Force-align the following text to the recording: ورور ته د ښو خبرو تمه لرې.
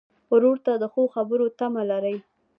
ورور 0.33 0.57
ته 0.65 0.71
د 0.81 0.83
ښو 0.93 1.03
خبرو 1.15 1.45
تمه 1.59 1.83
لرې. 1.91 2.17